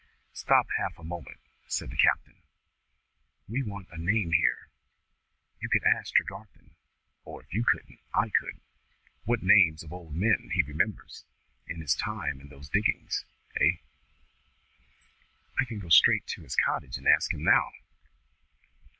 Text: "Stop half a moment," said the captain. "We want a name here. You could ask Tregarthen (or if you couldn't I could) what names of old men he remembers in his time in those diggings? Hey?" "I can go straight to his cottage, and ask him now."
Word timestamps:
"Stop 0.33 0.65
half 0.77 0.97
a 0.97 1.03
moment," 1.03 1.39
said 1.67 1.91
the 1.91 1.95
captain. 1.95 2.41
"We 3.47 3.61
want 3.61 3.87
a 3.91 3.99
name 3.99 4.31
here. 4.31 4.67
You 5.59 5.69
could 5.69 5.83
ask 5.83 6.15
Tregarthen 6.15 6.71
(or 7.23 7.43
if 7.43 7.53
you 7.53 7.63
couldn't 7.63 7.99
I 8.11 8.29
could) 8.29 8.59
what 9.25 9.43
names 9.43 9.83
of 9.83 9.93
old 9.93 10.15
men 10.15 10.49
he 10.53 10.63
remembers 10.63 11.23
in 11.67 11.81
his 11.81 11.93
time 11.93 12.41
in 12.41 12.49
those 12.49 12.67
diggings? 12.69 13.25
Hey?" 13.53 13.83
"I 15.59 15.65
can 15.65 15.77
go 15.77 15.89
straight 15.89 16.25
to 16.29 16.41
his 16.41 16.55
cottage, 16.55 16.97
and 16.97 17.07
ask 17.07 17.31
him 17.31 17.43
now." 17.43 17.69